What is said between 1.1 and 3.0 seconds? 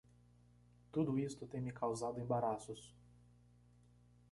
isto tem me causado embaraços